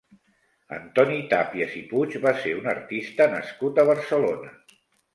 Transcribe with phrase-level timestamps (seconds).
[0.77, 4.57] Antoni Tàpies i Puig va ser un artista nascut a Barcelona.